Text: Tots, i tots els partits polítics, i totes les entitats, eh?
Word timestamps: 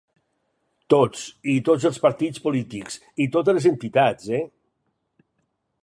Tots, 0.93 1.25
i 1.53 1.55
tots 1.67 1.85
els 1.91 2.01
partits 2.07 2.43
polítics, 2.47 2.99
i 3.27 3.31
totes 3.37 3.59
les 3.59 3.71
entitats, 3.75 4.33
eh? 4.41 4.45